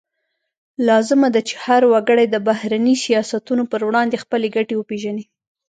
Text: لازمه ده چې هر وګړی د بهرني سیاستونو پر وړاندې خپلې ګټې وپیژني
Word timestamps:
لازمه 0.87 1.27
ده 1.35 1.41
چې 1.49 1.53
هر 1.65 1.81
وګړی 1.91 2.25
د 2.29 2.35
بهرني 2.47 2.95
سیاستونو 3.05 3.63
پر 3.71 3.81
وړاندې 3.87 4.21
خپلې 4.23 4.47
ګټې 4.55 4.75
وپیژني 4.77 5.23